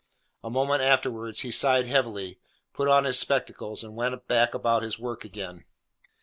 A 0.43 0.49
moment 0.49 0.81
afterwards 0.81 1.41
he 1.41 1.51
sighed 1.51 1.85
heavily, 1.85 2.39
put 2.73 2.87
on 2.87 3.03
his 3.03 3.19
spectacles, 3.19 3.83
and 3.83 3.95
went 3.95 4.15
about 4.15 4.81
his 4.81 4.97
work 4.97 5.23
again. 5.23 5.63